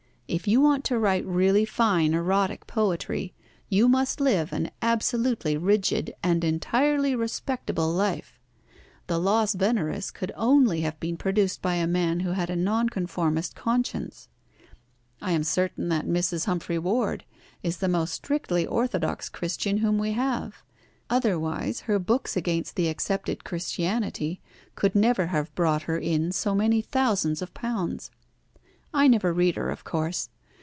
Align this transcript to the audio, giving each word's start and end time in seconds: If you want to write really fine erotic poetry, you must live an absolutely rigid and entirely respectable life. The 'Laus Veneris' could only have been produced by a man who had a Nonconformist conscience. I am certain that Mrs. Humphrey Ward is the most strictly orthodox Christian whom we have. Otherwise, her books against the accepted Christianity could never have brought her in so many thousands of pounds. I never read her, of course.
If 0.33 0.47
you 0.47 0.61
want 0.61 0.85
to 0.85 0.97
write 0.97 1.25
really 1.25 1.65
fine 1.65 2.13
erotic 2.13 2.65
poetry, 2.65 3.33
you 3.67 3.89
must 3.89 4.21
live 4.21 4.53
an 4.53 4.71
absolutely 4.81 5.57
rigid 5.57 6.13
and 6.23 6.41
entirely 6.45 7.17
respectable 7.17 7.89
life. 7.91 8.39
The 9.07 9.19
'Laus 9.19 9.55
Veneris' 9.55 10.09
could 10.09 10.31
only 10.37 10.79
have 10.87 10.97
been 11.01 11.17
produced 11.17 11.61
by 11.61 11.75
a 11.75 11.85
man 11.85 12.21
who 12.21 12.29
had 12.31 12.49
a 12.49 12.55
Nonconformist 12.55 13.57
conscience. 13.57 14.29
I 15.21 15.33
am 15.33 15.43
certain 15.43 15.89
that 15.89 16.07
Mrs. 16.07 16.45
Humphrey 16.45 16.79
Ward 16.79 17.25
is 17.61 17.79
the 17.79 17.89
most 17.89 18.13
strictly 18.13 18.65
orthodox 18.65 19.27
Christian 19.27 19.79
whom 19.79 19.97
we 19.97 20.13
have. 20.13 20.63
Otherwise, 21.09 21.81
her 21.81 21.99
books 21.99 22.37
against 22.37 22.77
the 22.77 22.87
accepted 22.87 23.43
Christianity 23.43 24.39
could 24.75 24.95
never 24.95 25.27
have 25.27 25.53
brought 25.55 25.81
her 25.83 25.97
in 25.97 26.31
so 26.31 26.55
many 26.55 26.81
thousands 26.81 27.41
of 27.41 27.53
pounds. 27.53 28.11
I 28.93 29.07
never 29.07 29.31
read 29.31 29.55
her, 29.55 29.69
of 29.69 29.85
course. 29.85 30.27